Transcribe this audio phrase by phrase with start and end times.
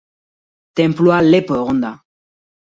[0.81, 1.93] Tenplua lepo egon da.